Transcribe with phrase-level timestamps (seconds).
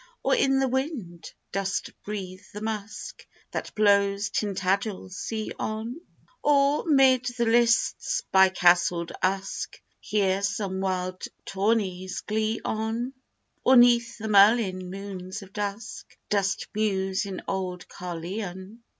[0.23, 6.01] Or, in the wind, dost breathe the musk That blows Tintagel's sea on?
[6.41, 13.13] Or 'mid the lists by castled Usk Hear some wild tourney's glee on?
[13.63, 18.79] Or 'neath the Merlin moons of dusk Dost muse in old Caerleon?